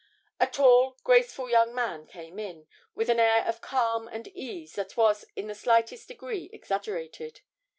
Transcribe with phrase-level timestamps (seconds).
[0.39, 2.65] A tall, graceful young man came in,
[2.95, 7.41] with an air of calm and ease that was in the slightest degree exaggerated.